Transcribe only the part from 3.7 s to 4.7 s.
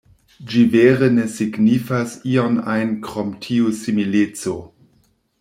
simileco.